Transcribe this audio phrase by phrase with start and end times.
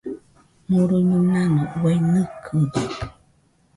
[0.69, 2.81] Murui-muinanɨ uai nɨkɨdo.